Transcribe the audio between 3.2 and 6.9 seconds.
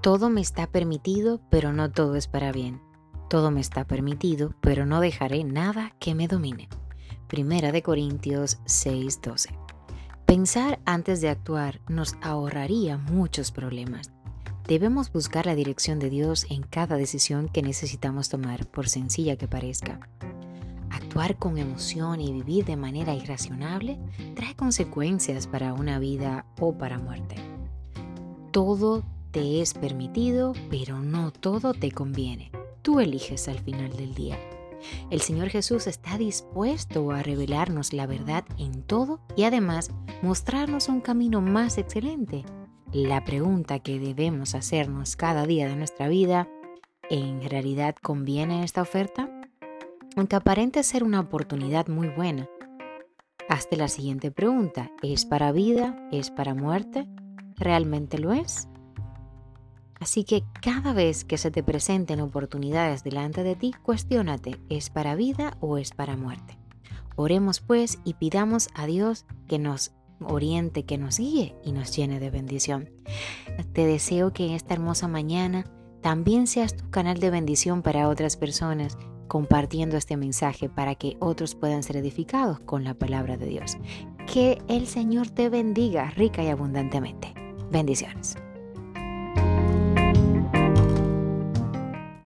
Todo me está permitido, pero no dejaré nada que me domine.